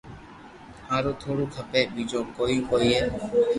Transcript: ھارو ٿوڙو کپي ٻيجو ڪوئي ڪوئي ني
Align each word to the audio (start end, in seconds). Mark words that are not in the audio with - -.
ھارو 0.89 1.11
ٿوڙو 1.21 1.45
کپي 1.55 1.81
ٻيجو 1.93 2.19
ڪوئي 2.35 2.57
ڪوئي 2.69 2.89
ني 3.01 3.09